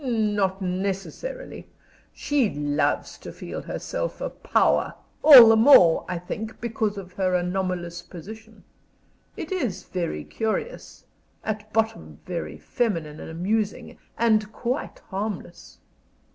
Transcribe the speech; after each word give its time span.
Not 0.03 0.63
necessarily. 0.63 1.67
She 2.11 2.49
loves 2.49 3.19
to 3.19 3.31
feel 3.31 3.61
herself 3.61 4.19
a 4.19 4.31
power 4.31 4.95
all 5.21 5.49
the 5.49 5.55
more, 5.55 6.05
I 6.09 6.17
think, 6.17 6.59
because 6.59 6.97
of 6.97 7.13
her 7.13 7.35
anomalous 7.35 8.01
position. 8.01 8.63
It 9.37 9.51
is 9.51 9.83
very 9.83 10.23
curious 10.23 11.05
at 11.43 11.71
bottom 11.71 12.17
very 12.25 12.57
feminine 12.57 13.19
and 13.19 13.29
amusing 13.29 13.99
and 14.17 14.51
quite 14.51 14.97
harmless." 15.11 15.77